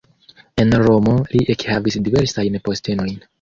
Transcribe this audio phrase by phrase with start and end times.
[0.63, 3.15] En Romo li ekhavis diversajn postenojn.